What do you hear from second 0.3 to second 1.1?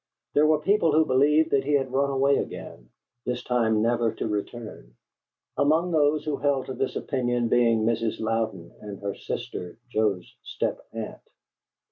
There were people who